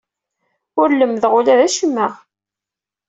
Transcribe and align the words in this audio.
Ur 0.81 0.89
lemmdeɣ 0.93 1.33
ula 1.39 1.59
d 1.59 1.61
acemma. 1.67 2.07